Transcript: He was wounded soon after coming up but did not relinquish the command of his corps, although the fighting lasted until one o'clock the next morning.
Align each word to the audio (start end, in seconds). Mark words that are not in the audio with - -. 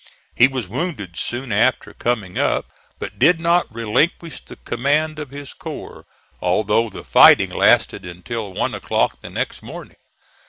He 0.35 0.47
was 0.47 0.67
wounded 0.67 1.15
soon 1.15 1.51
after 1.51 1.93
coming 1.93 2.39
up 2.39 2.71
but 2.97 3.19
did 3.19 3.39
not 3.39 3.71
relinquish 3.71 4.39
the 4.43 4.55
command 4.55 5.19
of 5.19 5.29
his 5.29 5.53
corps, 5.53 6.05
although 6.41 6.89
the 6.89 7.03
fighting 7.03 7.51
lasted 7.51 8.03
until 8.03 8.51
one 8.51 8.73
o'clock 8.73 9.21
the 9.21 9.29
next 9.29 9.61
morning. 9.61 9.97